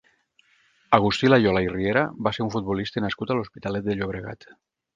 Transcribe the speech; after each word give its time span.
Agustí 0.97 1.29
Layola 1.33 1.63
i 1.67 1.69
Riera 1.75 2.05
va 2.29 2.33
ser 2.37 2.45
un 2.47 2.51
futbolista 2.57 3.07
nascut 3.07 3.35
a 3.35 3.39
l'Hospitalet 3.41 3.87
de 3.91 4.01
Llobregat. 4.01 4.53